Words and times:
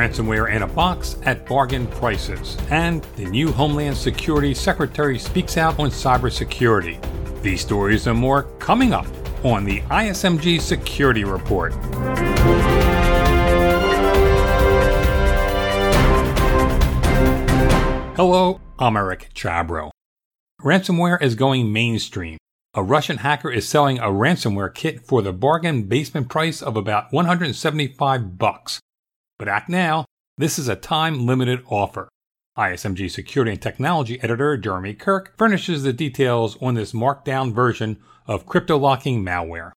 ransomware 0.00 0.50
in 0.54 0.62
a 0.62 0.66
box 0.66 1.16
at 1.26 1.44
bargain 1.46 1.86
prices. 1.86 2.56
And 2.70 3.02
the 3.16 3.26
new 3.26 3.52
Homeland 3.52 3.96
Security 3.96 4.54
Secretary 4.54 5.18
speaks 5.18 5.58
out 5.58 5.78
on 5.78 5.90
cybersecurity. 5.90 6.98
These 7.42 7.60
stories 7.60 8.06
and 8.06 8.18
more 8.18 8.44
coming 8.58 8.94
up 8.94 9.06
on 9.44 9.64
the 9.64 9.82
ISMG 9.82 10.58
Security 10.58 11.24
Report. 11.24 11.74
Hello, 18.16 18.60
I'm 18.78 18.96
Eric 18.96 19.30
Chabrow. 19.34 19.90
Ransomware 20.62 21.20
is 21.20 21.34
going 21.34 21.72
mainstream. 21.72 22.38
A 22.74 22.82
Russian 22.82 23.18
hacker 23.18 23.50
is 23.50 23.68
selling 23.68 23.98
a 23.98 24.04
ransomware 24.04 24.72
kit 24.72 25.00
for 25.00 25.20
the 25.20 25.32
bargain 25.32 25.84
basement 25.84 26.30
price 26.30 26.62
of 26.62 26.76
about 26.76 27.12
175 27.12 28.38
bucks. 28.38 28.80
But 29.40 29.48
act 29.48 29.70
now, 29.70 30.04
this 30.36 30.58
is 30.58 30.68
a 30.68 30.76
time 30.76 31.24
limited 31.24 31.62
offer. 31.66 32.10
ISMG 32.58 33.10
Security 33.10 33.52
and 33.52 33.62
Technology 33.62 34.22
editor 34.22 34.58
Jeremy 34.58 34.92
Kirk 34.92 35.34
furnishes 35.38 35.82
the 35.82 35.94
details 35.94 36.58
on 36.60 36.74
this 36.74 36.92
markdown 36.92 37.54
version 37.54 37.96
of 38.26 38.44
crypto 38.44 38.76
locking 38.76 39.24
malware. 39.24 39.72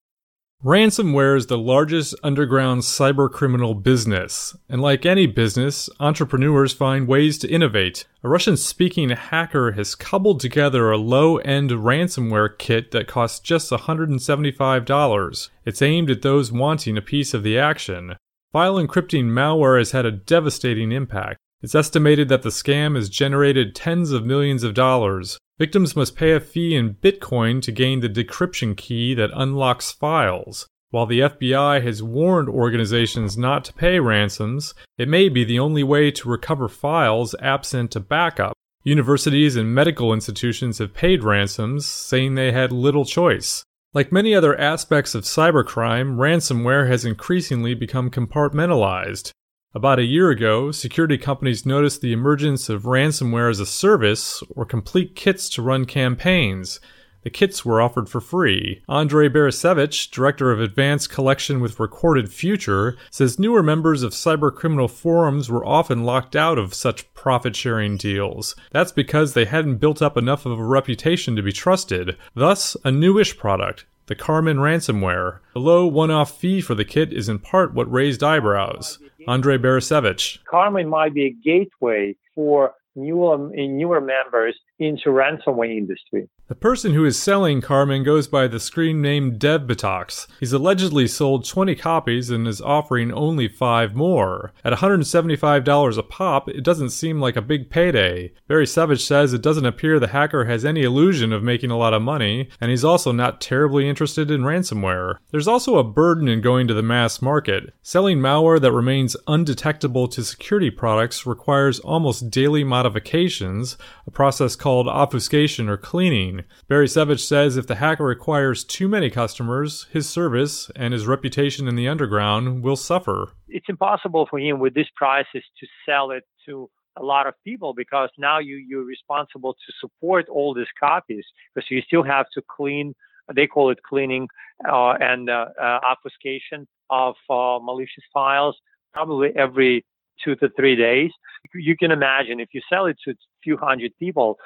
Ransomware 0.66 1.38
is 1.38 1.48
the 1.48 1.57
largest 1.57 2.13
underground 2.23 2.81
cybercriminal 2.81 3.81
business, 3.81 4.54
and 4.68 4.81
like 4.81 5.05
any 5.05 5.27
business, 5.27 5.90
entrepreneurs 5.98 6.73
find 6.73 7.07
ways 7.07 7.38
to 7.38 7.49
innovate. 7.49 8.05
A 8.21 8.27
Russian 8.27 8.57
speaking 8.57 9.12
hacker 9.12 9.71
has 9.73 9.95
cobbled 9.95 10.41
together 10.41 10.91
a 10.91 10.98
low 10.98 11.38
end 11.38 11.70
ransomware 11.70 12.57
kit 12.57 12.91
that 12.91 13.07
costs 13.07 13.40
just 13.40 13.71
$175. 13.71 15.49
It's 15.63 15.82
aimed 15.82 16.09
at 16.09 16.21
those 16.21 16.52
wanting 16.52 16.98
a 16.98 17.02
piece 17.02 17.34
of 17.34 17.43
the 17.43 17.57
action. 17.57 18.18
File 18.53 18.75
encrypting 18.75 19.31
malware 19.31 19.80
has 19.80 19.93
had 19.93 20.05
a 20.05 20.12
devastating 20.12 20.91
impact. 20.91 21.39
It's 21.63 21.73
estimated 21.73 22.29
that 22.29 22.43
the 22.43 22.49
scam 22.49 22.95
has 22.95 23.10
generated 23.10 23.73
tens 23.73 24.12
of 24.12 24.27
millions 24.27 24.63
of 24.63 24.76
dollars. 24.76 25.40
Victims 25.57 25.95
must 25.95 26.15
pay 26.15 26.34
a 26.34 26.40
fee 26.40 26.76
in 26.76 26.93
Bitcoin 26.93 27.63
to 27.63 27.71
gain 27.71 28.01
the 28.01 28.10
decryption 28.10 28.77
key 28.77 29.15
that 29.15 29.32
unlocks 29.34 29.91
files. 29.91 30.68
While 30.91 31.07
the 31.07 31.21
FBI 31.21 31.82
has 31.82 32.04
warned 32.04 32.48
organizations 32.48 33.40
not 33.40 33.65
to 33.65 33.73
pay 33.73 33.99
ransoms, 33.99 34.76
it 34.99 35.10
may 35.10 35.29
be 35.29 35.43
the 35.43 35.57
only 35.57 35.82
way 35.82 36.12
to 36.12 36.29
recover 36.29 36.67
files 36.67 37.34
absent 37.40 37.95
a 37.95 37.99
backup. 37.99 38.54
Universities 38.84 39.55
and 39.55 39.73
medical 39.73 40.13
institutions 40.13 40.77
have 40.77 40.93
paid 40.93 41.23
ransoms, 41.23 41.88
saying 41.88 42.35
they 42.35 42.51
had 42.51 42.71
little 42.71 43.05
choice. 43.05 43.63
Like 43.94 44.12
many 44.12 44.34
other 44.34 44.60
aspects 44.60 45.13
of 45.13 45.24
cybercrime, 45.24 46.16
ransomware 46.16 46.88
has 46.88 47.05
increasingly 47.05 47.76
become 47.76 48.10
compartmentalized. 48.10 49.30
About 49.76 50.00
a 50.00 50.04
year 50.04 50.32
ago, 50.32 50.72
security 50.72 51.16
companies 51.16 51.63
noticed 51.63 52.02
the 52.02 52.12
emergence 52.12 52.70
of 52.70 52.84
ransomware 52.84 53.52
as 53.52 53.60
a 53.60 53.68
service 53.68 54.41
or 54.50 54.66
complete 54.66 55.16
kits 55.16 55.48
to 55.50 55.62
run 55.62 55.85
campaigns. 55.85 56.80
The 57.24 57.29
kits 57.29 57.63
were 57.63 57.82
offered 57.82 58.10
for 58.10 58.20
free. 58.20 58.84
Andrei 58.90 59.29
Barysevich, 59.29 60.12
director 60.12 60.52
of 60.52 60.60
Advanced 60.60 61.10
Collection 61.10 61.62
with 61.62 61.79
Recorded 61.79 62.32
Future, 62.32 62.98
says 63.10 63.40
newer 63.40 63.63
members 63.63 64.03
of 64.03 64.12
cybercriminal 64.12 64.90
forums 64.90 65.50
were 65.50 65.66
often 65.66 66.03
locked 66.03 66.35
out 66.35 66.57
of 66.57 66.74
such 66.74 67.12
profit 67.13 67.56
sharing 67.56 67.96
deals. 67.96 68.56
That's 68.72 68.91
because 68.91 69.34
they 69.34 69.46
hadn't 69.46 69.78
built 69.78 70.01
up 70.01 70.18
enough 70.18 70.46
of 70.46 70.59
a 70.59 70.63
reputation 70.63 71.35
to 71.38 71.41
be 71.41 71.53
trusted. 71.53 72.18
Thus, 72.35 72.75
a 72.84 72.91
newish 72.91 73.38
product, 73.38 73.85
the 74.07 74.16
Karmen 74.16 74.57
ransomware. 74.57 75.40
The 75.53 75.62
low 75.62 75.88
one 75.88 76.12
off 76.12 76.38
fee 76.38 76.59
for 76.59 76.75
the 76.75 76.85
kit 76.85 77.13
is 77.13 77.29
in 77.29 77.40
part 77.40 77.74
what 77.74 77.91
raised 77.91 78.22
eyebrows. 78.22 79.00
Andrei 79.28 79.57
Barysevich. 79.57 80.40
Karmen 80.51 80.90
might 80.90 81.13
be 81.13 81.28
a 81.28 81.29
gateway 81.29 82.18
for 82.35 82.74
newer, 82.96 83.38
newer 83.56 84.01
members 84.01 84.59
into 84.79 85.09
ransomware 85.09 85.78
industry. 85.78 86.28
The 86.47 86.56
person 86.56 86.94
who 86.94 87.06
is 87.06 87.17
selling 87.17 87.61
Karmen 87.61 88.03
goes 88.03 88.28
by 88.28 88.47
the 88.47 88.59
screen 88.59 89.01
name 89.01 89.39
DevBitox. 89.39 90.28
He's 90.39 90.51
allegedly 90.51 91.07
sold 91.07 91.45
20 91.45 91.73
copies 91.75 92.29
and 92.29 92.47
is 92.47 92.61
offering 92.61 93.11
only 93.13 93.47
5 93.47 93.95
more. 93.95 94.53
At 94.63 94.73
$175 94.73 95.97
a 95.97 96.03
pop, 96.03 96.50
it 96.50 96.63
doesn't 96.63 96.89
seem 96.89 97.22
like 97.22 97.38
a 97.38 97.41
big 97.41 97.69
payday. 97.69 98.34
Barysevich 98.50 99.01
says 99.01 99.34
it 99.34 99.41
doesn't 99.41 99.66
appear 99.66 100.00
the 100.00 100.07
hacker 100.07 100.45
has 100.45 100.66
any 100.66 100.84
illusion 100.84 101.31
of 101.31 101.44
making 101.44 101.72
a 101.72 101.78
lot 101.78 101.94
of 101.94 102.01
money, 102.01 102.50
and 102.59 102.69
he's 102.69 102.84
also 102.84 103.11
not 103.11 103.40
terribly 103.40 103.88
interested 103.88 104.29
in 104.29 104.41
ransomware. 104.41 105.17
There's 105.31 105.47
also 105.47 105.78
a 105.78 105.84
burden 105.84 106.28
in 106.28 106.41
going 106.41 106.67
to 106.67 106.73
the 106.73 106.84
mass 106.84 107.22
market. 107.22 107.73
Selling 107.81 108.19
malware 108.19 108.59
that 108.59 108.72
remains 108.72 109.16
undetectable 109.28 110.07
to 110.09 110.23
security 110.23 110.69
products 110.69 111.25
requires 111.25 111.79
almost 111.79 112.29
daily 112.29 112.63
modifications, 112.63 113.78
a 114.05 114.11
process 114.11 114.55
called 114.63 114.88
obfuscation 114.88 115.68
or 115.68 115.75
cleaning. 115.75 116.46
Barysevich 116.69 117.19
says 117.19 117.57
if 117.57 117.68
the 117.68 117.75
hacker 117.75 118.09
acquires 118.09 118.63
too 118.63 118.88
many 118.88 119.09
customers, 119.09 119.88
his 119.91 120.09
service 120.09 120.72
and 120.78 120.94
his 120.94 121.06
reputation 121.06 121.68
in 121.68 121.75
the 121.75 121.90
underground 121.90 122.63
will 122.63 122.78
suffer. 122.78 123.34
It's 123.50 123.66
impossible 123.68 124.25
for 124.29 124.40
him 124.40 124.59
with 124.59 124.73
these 124.73 124.88
prices 124.96 125.44
to 125.59 125.68
sell 125.85 126.12
it 126.12 126.23
to 126.46 126.69
a 126.97 127.03
lot 127.03 127.28
of 127.28 127.34
people 127.44 127.73
because 127.73 128.09
now 128.18 128.40
you 128.40 128.56
you're 128.56 128.85
responsible 128.85 129.53
to 129.53 129.73
support 129.81 130.29
all 130.29 130.53
these 130.53 130.73
copies 130.79 131.25
because 131.53 131.69
you 131.69 131.81
still 131.81 132.03
have 132.03 132.28
to 132.34 132.41
clean 132.56 132.94
they 133.35 133.47
call 133.47 133.72
it 133.72 133.79
cleaning 133.84 134.28
uh, 134.69 134.94
and 135.00 135.29
uh, 135.29 135.47
uh, 135.59 135.79
obfuscation 135.91 136.68
of 136.90 137.16
uh, 137.29 137.57
malicious 137.62 138.03
files 138.13 138.56
probably 138.94 139.29
every 139.35 139.84
two 140.24 140.35
to 140.35 140.50
three 140.56 140.75
days 140.75 141.12
you 141.53 141.75
can 141.75 141.91
imagine 141.91 142.40
if 142.40 142.50
you 142.53 142.62
sell 142.69 142.85
it 142.85 142.97
to 143.03 143.12
a 143.12 143.16
few 143.44 143.57
hundred 143.57 143.91
people 144.00 144.38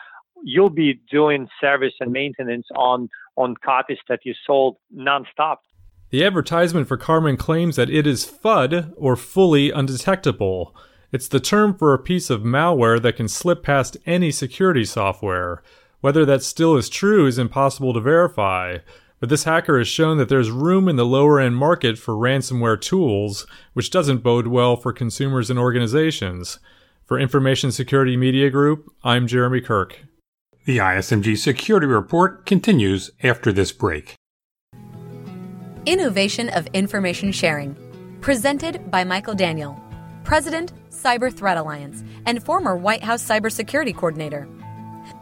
you'll 0.43 0.69
be 0.69 1.01
doing 1.11 1.47
service 1.59 1.93
and 1.99 2.11
maintenance 2.11 2.67
on 2.75 3.09
on 3.35 3.55
copies 3.63 3.99
that 4.09 4.19
you 4.23 4.33
sold 4.45 4.77
nonstop. 4.95 5.57
The 6.09 6.23
advertisement 6.23 6.87
for 6.87 6.97
Karmen 6.97 7.37
claims 7.37 7.75
that 7.75 7.89
it 7.89 8.07
is 8.07 8.25
FUD 8.25 8.93
or 8.95 9.15
fully 9.15 9.71
undetectable. 9.71 10.75
It's 11.11 11.27
the 11.27 11.39
term 11.39 11.77
for 11.77 11.93
a 11.93 11.99
piece 11.99 12.29
of 12.29 12.41
malware 12.41 13.01
that 13.01 13.15
can 13.15 13.27
slip 13.27 13.63
past 13.63 13.97
any 14.05 14.31
security 14.31 14.85
software. 14.85 15.61
Whether 15.99 16.25
that 16.25 16.43
still 16.43 16.75
is 16.77 16.89
true 16.89 17.25
is 17.25 17.37
impossible 17.37 17.93
to 17.93 17.99
verify, 17.99 18.77
but 19.19 19.29
this 19.29 19.45
hacker 19.45 19.77
has 19.77 19.87
shown 19.87 20.17
that 20.17 20.29
there's 20.29 20.51
room 20.51 20.87
in 20.87 20.95
the 20.95 21.05
lower 21.05 21.39
end 21.39 21.57
market 21.57 21.97
for 21.97 22.13
ransomware 22.13 22.79
tools, 22.79 23.47
which 23.73 23.89
doesn't 23.89 24.23
bode 24.23 24.47
well 24.47 24.75
for 24.75 24.93
consumers 24.93 25.49
and 25.49 25.57
organizations. 25.57 26.59
For 27.05 27.17
Information 27.17 27.71
Security 27.71 28.17
Media 28.17 28.49
Group, 28.49 28.91
I'm 29.03 29.27
Jeremy 29.27 29.61
Kirk. 29.61 29.99
The 30.65 30.79
ISMG 30.79 31.37
Security 31.37 31.87
Report 31.87 32.45
continues 32.45 33.09
after 33.23 33.53
this 33.53 33.71
break. 33.71 34.15
Innovation 35.85 36.49
of 36.49 36.67
Information 36.73 37.31
Sharing, 37.31 37.77
presented 38.19 38.91
by 38.91 39.05
Michael 39.05 39.35
Daniel, 39.35 39.81
President, 40.25 40.73
Cyber 40.89 41.33
Threat 41.33 41.55
Alliance, 41.55 42.03
and 42.25 42.43
former 42.43 42.75
White 42.75 43.01
House 43.01 43.25
Cybersecurity 43.25 43.95
Coordinator. 43.95 44.45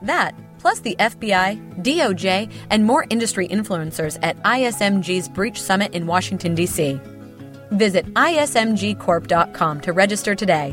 That, 0.01 0.33
plus 0.65 0.79
the 0.79 0.95
FBI, 0.97 1.83
DOJ, 1.83 2.51
and 2.71 2.83
more 2.83 3.05
industry 3.11 3.47
influencers 3.49 4.17
at 4.23 4.35
ISMG's 4.41 5.29
Breach 5.29 5.61
Summit 5.61 5.93
in 5.93 6.07
Washington, 6.07 6.55
D.C. 6.55 6.99
Visit 7.73 8.11
ismgcorp.com 8.15 9.81
to 9.81 9.93
register 9.93 10.33
today. 10.33 10.71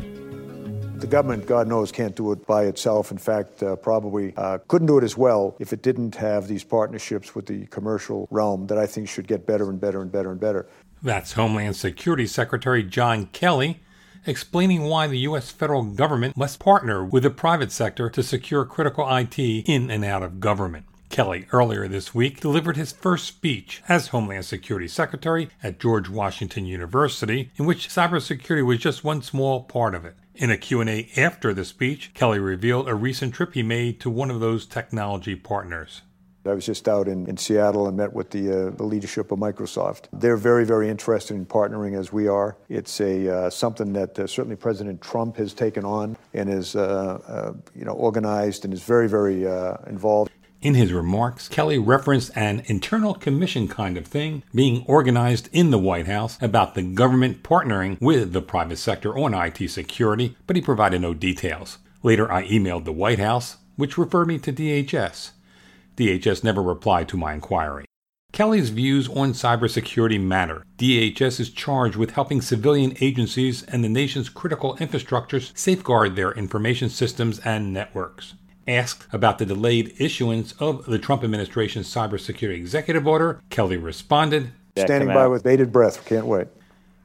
The 0.95 1.05
government, 1.05 1.45
God 1.45 1.67
knows, 1.67 1.91
can't 1.91 2.15
do 2.15 2.31
it 2.31 2.47
by 2.47 2.63
itself. 2.63 3.11
In 3.11 3.19
fact, 3.19 3.61
uh, 3.61 3.75
probably 3.75 4.33
uh, 4.35 4.57
couldn't 4.67 4.87
do 4.87 4.97
it 4.97 5.03
as 5.03 5.15
well 5.15 5.55
if 5.59 5.73
it 5.73 5.83
didn't 5.83 6.15
have 6.15 6.47
these 6.47 6.63
partnerships 6.63 7.35
with 7.35 7.45
the 7.45 7.67
commercial 7.67 8.27
realm 8.31 8.65
that 8.65 8.79
I 8.79 8.87
think 8.87 9.07
should 9.07 9.27
get 9.27 9.45
better 9.45 9.69
and 9.69 9.79
better 9.79 10.01
and 10.01 10.11
better 10.11 10.31
and 10.31 10.39
better. 10.39 10.65
That's 11.03 11.33
Homeland 11.33 11.75
Security 11.75 12.25
Secretary 12.25 12.81
John 12.81 13.27
Kelly 13.27 13.79
explaining 14.25 14.83
why 14.83 15.07
the 15.07 15.19
U.S. 15.19 15.51
federal 15.51 15.83
government 15.83 16.37
must 16.37 16.59
partner 16.59 17.03
with 17.03 17.23
the 17.23 17.29
private 17.29 17.71
sector 17.71 18.09
to 18.09 18.23
secure 18.23 18.65
critical 18.65 19.07
IT 19.15 19.37
in 19.39 19.89
and 19.89 20.03
out 20.03 20.23
of 20.23 20.39
government. 20.39 20.85
Kelly 21.13 21.45
earlier 21.51 21.87
this 21.87 22.15
week 22.15 22.41
delivered 22.41 22.75
his 22.75 22.91
first 22.91 23.27
speech 23.27 23.83
as 23.87 24.07
Homeland 24.07 24.45
Security 24.45 24.87
Secretary 24.87 25.49
at 25.61 25.79
George 25.79 26.09
Washington 26.09 26.65
University, 26.65 27.51
in 27.55 27.65
which 27.65 27.89
cybersecurity 27.89 28.65
was 28.65 28.79
just 28.79 29.03
one 29.03 29.21
small 29.21 29.61
part 29.61 29.93
of 29.93 30.05
it. 30.05 30.15
In 30.33 30.49
a 30.49 30.57
Q&A 30.57 31.11
after 31.15 31.53
the 31.53 31.65
speech, 31.65 32.11
Kelly 32.15 32.39
revealed 32.39 32.89
a 32.89 32.95
recent 32.95 33.35
trip 33.35 33.53
he 33.53 33.61
made 33.61 33.99
to 33.99 34.09
one 34.09 34.31
of 34.31 34.39
those 34.39 34.65
technology 34.65 35.35
partners. 35.35 36.01
I 36.45 36.53
was 36.53 36.65
just 36.65 36.89
out 36.89 37.07
in, 37.07 37.27
in 37.27 37.37
Seattle 37.37 37.87
and 37.87 37.95
met 37.95 38.11
with 38.11 38.31
the, 38.31 38.67
uh, 38.67 38.69
the 38.71 38.83
leadership 38.83 39.31
of 39.31 39.39
Microsoft. 39.39 40.05
They're 40.11 40.37
very, 40.37 40.65
very 40.65 40.89
interested 40.89 41.35
in 41.35 41.45
partnering 41.45 41.97
as 41.97 42.11
we 42.11 42.27
are. 42.27 42.57
It's 42.67 42.99
a 42.99 43.29
uh, 43.29 43.49
something 43.49 43.93
that 43.93 44.19
uh, 44.19 44.27
certainly 44.27 44.57
President 44.57 45.01
Trump 45.01 45.37
has 45.37 45.53
taken 45.53 45.85
on 45.85 46.17
and 46.33 46.49
is 46.49 46.75
uh, 46.75 47.19
uh, 47.27 47.53
you 47.73 47.85
know 47.85 47.93
organized 47.93 48.65
and 48.65 48.73
is 48.73 48.83
very, 48.83 49.07
very 49.07 49.47
uh, 49.47 49.77
involved. 49.87 50.31
In 50.61 50.75
his 50.75 50.93
remarks, 50.93 51.49
Kelly 51.49 51.77
referenced 51.77 52.31
an 52.35 52.63
internal 52.67 53.13
commission 53.13 53.67
kind 53.67 53.97
of 53.97 54.07
thing 54.07 54.43
being 54.55 54.85
organized 54.87 55.49
in 55.51 55.71
the 55.71 55.77
White 55.77 56.07
House 56.07 56.37
about 56.41 56.73
the 56.73 56.81
government 56.81 57.43
partnering 57.43 57.99
with 57.99 58.31
the 58.31 58.41
private 58.41 58.77
sector 58.77 59.17
on 59.17 59.33
IT 59.33 59.69
security, 59.69 60.37
but 60.47 60.55
he 60.55 60.61
provided 60.61 61.01
no 61.01 61.13
details. 61.13 61.79
Later, 62.01 62.31
I 62.31 62.47
emailed 62.47 62.85
the 62.85 62.93
White 62.93 63.19
House, 63.19 63.57
which 63.75 63.97
referred 63.97 64.27
me 64.27 64.39
to 64.39 64.53
DHS. 64.53 65.31
DHS 65.95 66.43
never 66.43 66.61
replied 66.61 67.07
to 67.09 67.17
my 67.17 67.33
inquiry. 67.33 67.85
Kelly's 68.31 68.69
views 68.69 69.07
on 69.09 69.33
cybersecurity 69.33 70.19
matter. 70.19 70.65
DHS 70.77 71.39
is 71.39 71.51
charged 71.51 71.95
with 71.95 72.11
helping 72.11 72.41
civilian 72.41 72.97
agencies 72.99 73.61
and 73.63 73.83
the 73.83 73.89
nation's 73.89 74.27
critical 74.27 74.75
infrastructures 74.77 75.55
safeguard 75.55 76.15
their 76.15 76.31
information 76.31 76.89
systems 76.89 77.39
and 77.39 77.71
networks. 77.71 78.33
Asked 78.67 79.05
about 79.13 79.37
the 79.37 79.45
delayed 79.45 79.93
issuance 79.99 80.53
of 80.53 80.85
the 80.85 80.97
Trump 80.97 81.23
administration's 81.23 81.93
cybersecurity 81.93 82.55
executive 82.55 83.05
order, 83.05 83.39
Kelly 83.51 83.77
responded 83.77 84.51
Standing 84.75 85.09
by 85.09 85.27
with 85.27 85.43
bated 85.43 85.71
breath. 85.71 86.03
Can't 86.05 86.25
wait. 86.25 86.47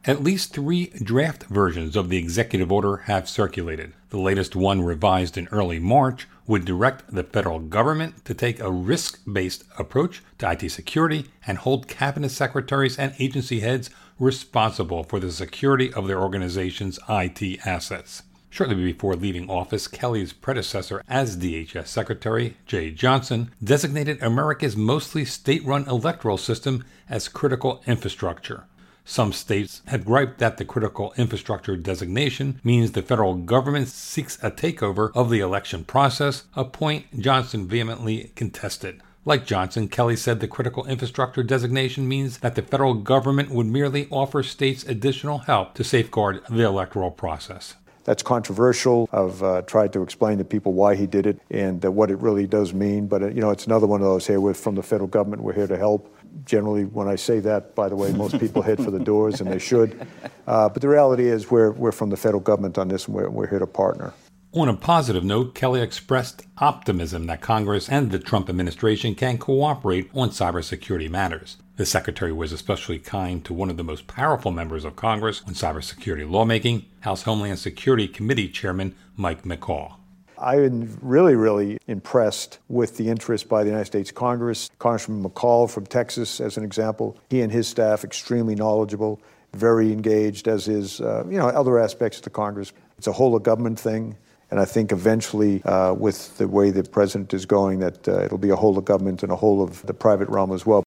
At 0.08 0.24
least 0.24 0.54
three 0.54 0.86
draft 1.02 1.44
versions 1.50 1.94
of 1.94 2.08
the 2.08 2.16
executive 2.16 2.72
order 2.72 2.96
have 3.08 3.28
circulated. 3.28 3.92
The 4.08 4.18
latest 4.18 4.56
one, 4.56 4.80
revised 4.80 5.36
in 5.36 5.48
early 5.52 5.78
March, 5.78 6.26
would 6.46 6.64
direct 6.64 7.14
the 7.14 7.24
federal 7.24 7.58
government 7.58 8.24
to 8.24 8.32
take 8.32 8.58
a 8.58 8.70
risk 8.70 9.20
based 9.30 9.64
approach 9.78 10.22
to 10.38 10.50
IT 10.50 10.70
security 10.70 11.26
and 11.46 11.58
hold 11.58 11.88
cabinet 11.88 12.30
secretaries 12.30 12.98
and 12.98 13.12
agency 13.18 13.60
heads 13.60 13.90
responsible 14.18 15.04
for 15.04 15.20
the 15.20 15.30
security 15.30 15.92
of 15.92 16.08
their 16.08 16.22
organization's 16.22 16.98
IT 17.06 17.66
assets. 17.66 18.22
Shortly 18.48 18.76
before 18.76 19.14
leaving 19.14 19.50
office, 19.50 19.86
Kelly's 19.86 20.32
predecessor 20.32 21.02
as 21.06 21.36
DHS 21.36 21.86
Secretary, 21.88 22.56
Jeh 22.66 22.94
Johnson, 22.94 23.50
designated 23.62 24.22
America's 24.22 24.74
mostly 24.74 25.26
state 25.26 25.62
run 25.66 25.86
electoral 25.86 26.38
system 26.38 26.82
as 27.10 27.28
critical 27.28 27.82
infrastructure. 27.86 28.64
Some 29.10 29.32
states 29.32 29.80
have 29.86 30.04
griped 30.04 30.36
that 30.36 30.58
the 30.58 30.66
critical 30.66 31.14
infrastructure 31.16 31.78
designation 31.78 32.60
means 32.62 32.92
the 32.92 33.00
federal 33.00 33.36
government 33.36 33.88
seeks 33.88 34.36
a 34.42 34.50
takeover 34.50 35.10
of 35.14 35.30
the 35.30 35.40
election 35.40 35.84
process, 35.84 36.44
a 36.54 36.66
point 36.66 37.06
Johnson 37.18 37.66
vehemently 37.66 38.32
contested. 38.36 39.00
Like 39.24 39.46
Johnson, 39.46 39.88
Kelly 39.88 40.14
said 40.14 40.40
the 40.40 40.46
critical 40.46 40.84
infrastructure 40.84 41.42
designation 41.42 42.06
means 42.06 42.40
that 42.40 42.54
the 42.54 42.60
federal 42.60 42.92
government 42.92 43.50
would 43.50 43.66
merely 43.66 44.08
offer 44.10 44.42
states 44.42 44.84
additional 44.84 45.38
help 45.38 45.72
to 45.76 45.84
safeguard 45.84 46.42
the 46.50 46.66
electoral 46.66 47.10
process. 47.10 47.76
That's 48.08 48.22
controversial. 48.22 49.06
I've 49.12 49.42
uh, 49.42 49.60
tried 49.66 49.92
to 49.92 50.02
explain 50.02 50.38
to 50.38 50.44
people 50.44 50.72
why 50.72 50.94
he 50.94 51.06
did 51.06 51.26
it 51.26 51.42
and 51.50 51.84
uh, 51.84 51.92
what 51.92 52.10
it 52.10 52.16
really 52.20 52.46
does 52.46 52.72
mean. 52.72 53.06
But, 53.06 53.22
uh, 53.22 53.28
you 53.28 53.42
know, 53.42 53.50
it's 53.50 53.66
another 53.66 53.86
one 53.86 54.00
of 54.00 54.06
those 54.06 54.26
here. 54.26 54.40
We're 54.40 54.54
from 54.54 54.76
the 54.76 54.82
federal 54.82 55.08
government. 55.08 55.42
We're 55.42 55.52
here 55.52 55.66
to 55.66 55.76
help. 55.76 56.16
Generally, 56.46 56.86
when 56.86 57.06
I 57.06 57.16
say 57.16 57.40
that, 57.40 57.74
by 57.74 57.90
the 57.90 57.96
way, 57.96 58.10
most 58.12 58.40
people 58.40 58.62
head 58.62 58.82
for 58.82 58.90
the 58.90 58.98
doors, 58.98 59.42
and 59.42 59.52
they 59.52 59.58
should. 59.58 60.06
Uh, 60.46 60.70
but 60.70 60.80
the 60.80 60.88
reality 60.88 61.28
is 61.28 61.50
we're, 61.50 61.72
we're 61.72 61.92
from 61.92 62.08
the 62.08 62.16
federal 62.16 62.40
government 62.40 62.78
on 62.78 62.88
this, 62.88 63.04
and 63.04 63.14
we're, 63.14 63.28
we're 63.28 63.46
here 63.46 63.58
to 63.58 63.66
partner. 63.66 64.14
On 64.54 64.66
a 64.66 64.74
positive 64.74 65.24
note, 65.24 65.54
Kelly 65.54 65.82
expressed 65.82 66.46
optimism 66.56 67.26
that 67.26 67.42
Congress 67.42 67.86
and 67.86 68.10
the 68.10 68.18
Trump 68.18 68.48
administration 68.48 69.14
can 69.14 69.36
cooperate 69.36 70.08
on 70.14 70.30
cybersecurity 70.30 71.10
matters. 71.10 71.58
The 71.76 71.84
secretary 71.84 72.32
was 72.32 72.50
especially 72.50 72.98
kind 72.98 73.44
to 73.44 73.52
one 73.52 73.68
of 73.68 73.76
the 73.76 73.84
most 73.84 74.06
powerful 74.06 74.50
members 74.50 74.86
of 74.86 74.96
Congress 74.96 75.42
on 75.46 75.52
cybersecurity 75.52 76.28
lawmaking, 76.28 76.86
House 77.00 77.24
Homeland 77.24 77.58
Security 77.58 78.08
Committee 78.08 78.48
Chairman 78.48 78.94
Mike 79.16 79.42
McCaul. 79.42 79.96
I'm 80.38 80.98
really, 81.02 81.34
really 81.34 81.76
impressed 81.86 82.58
with 82.68 82.96
the 82.96 83.10
interest 83.10 83.50
by 83.50 83.64
the 83.64 83.68
United 83.68 83.84
States 83.84 84.10
Congress. 84.10 84.70
Congressman 84.78 85.22
McCaul 85.22 85.70
from 85.70 85.84
Texas, 85.84 86.40
as 86.40 86.56
an 86.56 86.64
example, 86.64 87.18
he 87.28 87.42
and 87.42 87.52
his 87.52 87.68
staff 87.68 88.02
extremely 88.02 88.54
knowledgeable, 88.54 89.20
very 89.52 89.92
engaged, 89.92 90.48
as 90.48 90.68
is 90.68 91.02
uh, 91.02 91.24
you 91.28 91.36
know 91.36 91.48
other 91.48 91.78
aspects 91.78 92.16
of 92.16 92.24
the 92.24 92.30
Congress. 92.30 92.72
It's 92.96 93.08
a 93.08 93.12
whole 93.12 93.36
of 93.36 93.42
government 93.42 93.78
thing. 93.78 94.16
And 94.50 94.58
I 94.58 94.64
think 94.64 94.92
eventually, 94.92 95.62
uh, 95.64 95.92
with 95.92 96.38
the 96.38 96.48
way 96.48 96.70
the 96.70 96.82
president 96.82 97.34
is 97.34 97.44
going, 97.44 97.80
that 97.80 98.08
uh, 98.08 98.22
it'll 98.22 98.38
be 98.38 98.50
a 98.50 98.56
whole 98.56 98.78
of 98.78 98.84
government 98.84 99.22
and 99.22 99.30
a 99.30 99.36
whole 99.36 99.62
of 99.62 99.84
the 99.86 99.94
private 99.94 100.28
realm 100.28 100.52
as 100.52 100.64
well. 100.64 100.82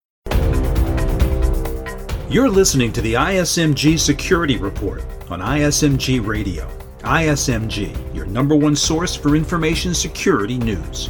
You're 2.29 2.49
listening 2.49 2.93
to 2.93 3.01
the 3.01 3.13
ISMG 3.15 3.99
Security 3.99 4.57
Report 4.57 5.03
on 5.29 5.41
ISMG 5.41 6.25
Radio. 6.25 6.69
ISMG, 6.99 8.15
your 8.15 8.25
number 8.25 8.55
one 8.55 8.75
source 8.75 9.15
for 9.15 9.35
information 9.35 9.93
security 9.93 10.57
news. 10.57 11.09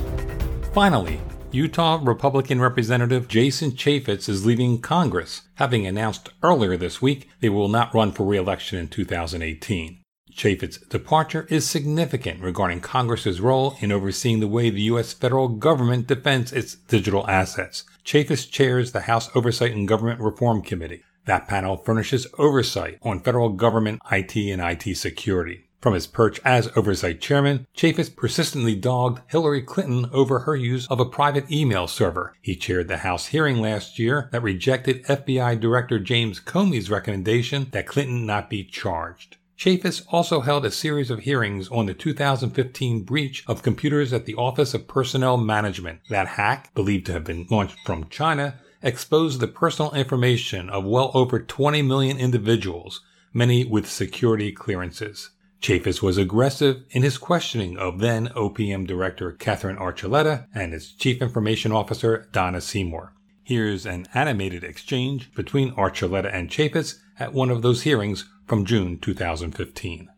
Finally, 0.73 1.21
Utah 1.51 1.99
Republican 2.01 2.59
Representative 2.59 3.27
Jason 3.27 3.71
Chaffetz 3.71 4.29
is 4.29 4.45
leaving 4.45 4.81
Congress, 4.81 5.43
having 5.55 5.85
announced 5.85 6.29
earlier 6.41 6.75
this 6.75 7.01
week 7.01 7.29
they 7.39 7.49
will 7.49 7.67
not 7.67 7.93
run 7.93 8.11
for 8.11 8.25
re-election 8.25 8.79
in 8.79 8.87
2018. 8.87 10.00
Chaffetz's 10.31 10.77
departure 10.87 11.45
is 11.49 11.69
significant 11.69 12.41
regarding 12.41 12.79
Congress's 12.79 13.41
role 13.41 13.75
in 13.79 13.91
overseeing 13.91 14.39
the 14.39 14.47
way 14.47 14.69
the 14.69 14.81
U.S. 14.83 15.13
federal 15.13 15.47
government 15.47 16.07
defends 16.07 16.51
its 16.51 16.75
digital 16.75 17.29
assets. 17.29 17.83
Chaffetz 18.03 18.49
chairs 18.49 18.91
the 18.91 19.01
House 19.01 19.29
Oversight 19.35 19.73
and 19.73 19.87
Government 19.87 20.19
Reform 20.19 20.61
Committee. 20.61 21.03
That 21.25 21.47
panel 21.47 21.77
furnishes 21.77 22.27
oversight 22.37 22.97
on 23.03 23.19
federal 23.19 23.49
government 23.49 24.01
IT 24.11 24.35
and 24.35 24.61
IT 24.61 24.95
security. 24.97 25.67
From 25.81 25.95
his 25.95 26.05
perch 26.05 26.39
as 26.45 26.69
oversight 26.75 27.21
chairman, 27.21 27.65
Chaffetz 27.75 28.15
persistently 28.15 28.75
dogged 28.75 29.21
Hillary 29.27 29.63
Clinton 29.63 30.09
over 30.13 30.39
her 30.39 30.55
use 30.55 30.85
of 30.87 30.99
a 30.99 31.05
private 31.05 31.51
email 31.51 31.87
server. 31.87 32.35
He 32.39 32.55
chaired 32.55 32.87
the 32.87 32.97
House 32.97 33.27
hearing 33.27 33.59
last 33.59 33.97
year 33.97 34.29
that 34.31 34.43
rejected 34.43 35.03
FBI 35.05 35.59
Director 35.59 35.97
James 35.97 36.39
Comey's 36.39 36.91
recommendation 36.91 37.67
that 37.71 37.87
Clinton 37.87 38.27
not 38.27 38.47
be 38.47 38.63
charged. 38.63 39.37
Chaffetz 39.61 40.01
also 40.07 40.41
held 40.41 40.65
a 40.65 40.71
series 40.71 41.11
of 41.11 41.19
hearings 41.19 41.69
on 41.69 41.85
the 41.85 41.93
2015 41.93 43.03
breach 43.03 43.43
of 43.45 43.61
computers 43.61 44.11
at 44.11 44.25
the 44.25 44.33
Office 44.33 44.73
of 44.73 44.87
Personnel 44.87 45.37
Management. 45.37 45.99
That 46.09 46.29
hack, 46.29 46.73
believed 46.73 47.05
to 47.05 47.13
have 47.13 47.25
been 47.25 47.45
launched 47.47 47.77
from 47.85 48.09
China, 48.09 48.55
exposed 48.81 49.39
the 49.39 49.47
personal 49.47 49.93
information 49.93 50.67
of 50.67 50.83
well 50.83 51.11
over 51.13 51.39
20 51.39 51.83
million 51.83 52.17
individuals, 52.17 53.01
many 53.33 53.63
with 53.63 53.87
security 53.87 54.51
clearances. 54.51 55.29
Chaffetz 55.61 56.01
was 56.01 56.17
aggressive 56.17 56.83
in 56.89 57.03
his 57.03 57.19
questioning 57.19 57.77
of 57.77 57.99
then 57.99 58.29
OPM 58.29 58.87
Director 58.87 59.31
Katherine 59.31 59.77
Archuleta 59.77 60.47
and 60.55 60.73
its 60.73 60.91
Chief 60.91 61.21
Information 61.21 61.71
Officer 61.71 62.27
Donna 62.31 62.61
Seymour. 62.61 63.13
Here's 63.43 63.85
an 63.85 64.07
animated 64.15 64.63
exchange 64.63 65.31
between 65.35 65.75
Archuleta 65.75 66.33
and 66.33 66.49
Chaffetz 66.49 66.95
at 67.21 67.33
one 67.33 67.51
of 67.51 67.61
those 67.61 67.83
hearings 67.83 68.25
from 68.47 68.65
June 68.65 68.97
2015. 68.97 70.09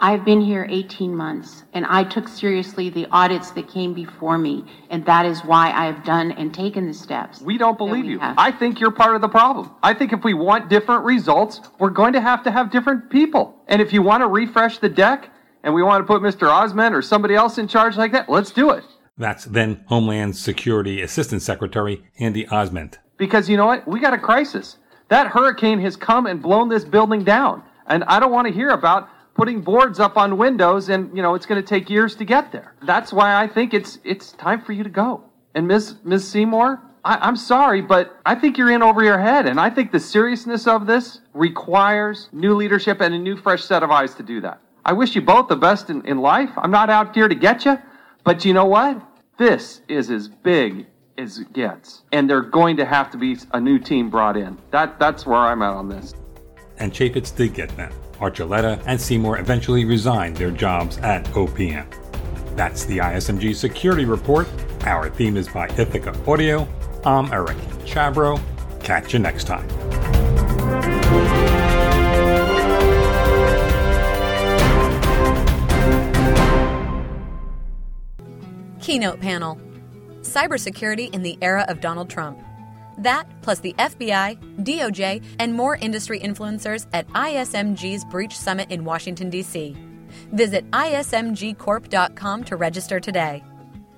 I've 0.00 0.24
been 0.24 0.40
here 0.40 0.66
18 0.68 1.14
months 1.14 1.62
and 1.72 1.86
I 1.86 2.02
took 2.02 2.26
seriously 2.26 2.90
the 2.90 3.06
audits 3.12 3.52
that 3.52 3.68
came 3.68 3.94
before 3.94 4.38
me, 4.38 4.64
and 4.90 5.06
that 5.06 5.24
is 5.24 5.44
why 5.44 5.70
I 5.70 5.86
have 5.86 6.04
done 6.04 6.32
and 6.32 6.52
taken 6.52 6.88
the 6.88 6.94
steps. 6.94 7.40
We 7.40 7.58
don't 7.58 7.78
believe 7.78 8.06
we 8.06 8.12
you. 8.12 8.18
have. 8.18 8.34
I 8.38 8.50
think 8.50 8.80
you're 8.80 8.90
part 8.90 9.14
of 9.14 9.20
the 9.20 9.28
problem. 9.28 9.70
I 9.84 9.94
think 9.94 10.12
if 10.12 10.24
we 10.24 10.34
want 10.34 10.68
different 10.68 11.04
results, 11.04 11.60
we're 11.78 11.90
going 11.90 12.12
to 12.14 12.20
have 12.20 12.42
to 12.42 12.50
have 12.50 12.72
different 12.72 13.08
people. 13.08 13.62
And 13.68 13.80
if 13.80 13.92
you 13.92 14.02
want 14.02 14.22
to 14.22 14.26
refresh 14.26 14.78
the 14.78 14.88
deck 14.88 15.30
and 15.62 15.72
we 15.72 15.84
want 15.84 16.02
to 16.02 16.06
put 16.08 16.22
Mr. 16.22 16.48
Ozment 16.48 16.92
or 16.92 17.02
somebody 17.02 17.36
else 17.36 17.58
in 17.58 17.68
charge 17.68 17.96
like 17.96 18.10
that, 18.12 18.28
let's 18.28 18.50
do 18.50 18.70
it. 18.70 18.82
That's 19.16 19.44
then 19.44 19.84
Homeland 19.86 20.36
Security 20.36 21.02
Assistant 21.02 21.42
Secretary 21.42 22.02
Andy 22.18 22.46
Ozment. 22.46 22.98
Because 23.16 23.48
you 23.48 23.56
know 23.56 23.66
what? 23.66 23.86
We 23.86 24.00
got 24.00 24.12
a 24.12 24.18
crisis. 24.18 24.76
That 25.08 25.28
hurricane 25.28 25.80
has 25.80 25.96
come 25.96 26.26
and 26.26 26.40
blown 26.42 26.68
this 26.68 26.84
building 26.84 27.24
down. 27.24 27.62
And 27.86 28.04
I 28.04 28.20
don't 28.20 28.32
want 28.32 28.46
to 28.46 28.52
hear 28.52 28.70
about 28.70 29.08
putting 29.34 29.60
boards 29.60 30.00
up 30.00 30.16
on 30.16 30.36
windows 30.36 30.88
and 30.88 31.16
you 31.16 31.22
know 31.22 31.34
it's 31.34 31.46
going 31.46 31.60
to 31.60 31.66
take 31.66 31.88
years 31.88 32.14
to 32.16 32.24
get 32.24 32.52
there. 32.52 32.74
That's 32.82 33.12
why 33.12 33.40
I 33.40 33.46
think 33.46 33.72
it's 33.72 33.98
it's 34.04 34.32
time 34.32 34.60
for 34.62 34.72
you 34.72 34.82
to 34.82 34.90
go. 34.90 35.22
And 35.54 35.66
Ms. 35.66 35.96
Ms. 36.04 36.28
Seymour, 36.28 36.82
I, 37.04 37.16
I'm 37.16 37.36
sorry, 37.36 37.80
but 37.80 38.20
I 38.26 38.34
think 38.34 38.58
you're 38.58 38.70
in 38.70 38.82
over 38.82 39.02
your 39.02 39.18
head, 39.18 39.46
and 39.46 39.58
I 39.58 39.70
think 39.70 39.92
the 39.92 40.00
seriousness 40.00 40.66
of 40.66 40.86
this 40.86 41.20
requires 41.32 42.28
new 42.32 42.54
leadership 42.54 43.00
and 43.00 43.14
a 43.14 43.18
new 43.18 43.36
fresh 43.36 43.64
set 43.64 43.82
of 43.82 43.90
eyes 43.90 44.14
to 44.16 44.22
do 44.22 44.40
that. 44.42 44.60
I 44.84 44.92
wish 44.92 45.14
you 45.14 45.22
both 45.22 45.48
the 45.48 45.56
best 45.56 45.88
in, 45.88 46.04
in 46.06 46.18
life. 46.18 46.50
I'm 46.56 46.70
not 46.70 46.90
out 46.90 47.14
here 47.14 47.28
to 47.28 47.34
get 47.34 47.64
you, 47.64 47.78
but 48.24 48.44
you 48.44 48.52
know 48.52 48.66
what? 48.66 49.00
This 49.38 49.80
is 49.88 50.10
as 50.10 50.28
big 50.28 50.86
as 51.18 51.38
it 51.38 51.52
gets, 51.52 52.02
and 52.12 52.30
they're 52.30 52.40
going 52.40 52.76
to 52.76 52.84
have 52.84 53.10
to 53.10 53.18
be 53.18 53.36
a 53.52 53.60
new 53.60 53.78
team 53.78 54.08
brought 54.08 54.36
in. 54.36 54.56
That 54.70 54.98
that's 54.98 55.26
where 55.26 55.38
I'm 55.38 55.60
at 55.62 55.74
on 55.74 55.88
this. 55.88 56.14
And 56.78 56.92
Chaffetz 56.92 57.34
did 57.34 57.54
get 57.54 57.76
them. 57.76 57.92
Archuleta 58.14 58.80
and 58.86 59.00
Seymour 59.00 59.38
eventually 59.38 59.84
resigned 59.84 60.36
their 60.36 60.50
jobs 60.50 60.98
at 60.98 61.24
OPM. 61.26 61.86
That's 62.56 62.84
the 62.84 62.98
ISMG 62.98 63.54
Security 63.54 64.04
Report. 64.04 64.48
Our 64.84 65.10
theme 65.10 65.36
is 65.36 65.48
by 65.48 65.68
Ithaca 65.68 66.16
Audio. 66.26 66.66
I'm 67.04 67.32
Eric 67.32 67.56
Chabrow. 67.84 68.40
Catch 68.82 69.12
you 69.12 69.18
next 69.18 69.44
time. 69.44 69.68
Keynote 78.80 79.20
panel 79.20 79.60
cybersecurity 80.22 81.12
in 81.14 81.22
the 81.22 81.38
era 81.42 81.64
of 81.68 81.80
Donald 81.80 82.10
Trump. 82.10 82.40
That, 82.98 83.26
plus 83.42 83.60
the 83.60 83.74
FBI, 83.74 84.64
DOJ, 84.64 85.22
and 85.38 85.54
more 85.54 85.76
industry 85.76 86.18
influencers 86.20 86.86
at 86.92 87.06
ISMG's 87.08 88.04
Breach 88.04 88.36
Summit 88.36 88.70
in 88.70 88.84
Washington, 88.84 89.30
D.C. 89.30 89.76
Visit 90.32 90.68
ismgcorp.com 90.70 92.44
to 92.44 92.56
register 92.56 92.98
today. 92.98 93.44